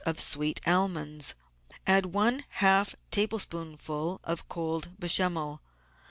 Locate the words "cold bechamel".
4.47-5.61